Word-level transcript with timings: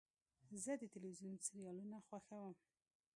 زه 0.63 0.71
د 0.81 0.83
تلویزیون 0.95 1.35
سریالونه 1.45 1.97
خوښوم. 2.07 2.55